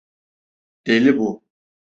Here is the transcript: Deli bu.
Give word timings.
Deli 0.87 1.17
bu. 1.19 1.43